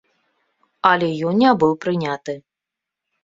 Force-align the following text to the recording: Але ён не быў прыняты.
Але 0.91 1.09
ён 1.31 1.37
не 1.43 1.51
быў 1.63 1.73
прыняты. 1.85 2.33